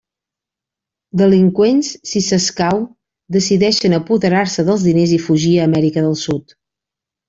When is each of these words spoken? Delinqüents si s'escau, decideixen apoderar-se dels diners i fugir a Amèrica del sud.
Delinqüents 1.21 1.91
si 2.13 2.23
s'escau, 2.29 2.83
decideixen 3.39 3.99
apoderar-se 4.01 4.69
dels 4.73 4.91
diners 4.91 5.19
i 5.19 5.25
fugir 5.31 5.57
a 5.63 5.73
Amèrica 5.73 6.11
del 6.11 6.23
sud. 6.29 6.63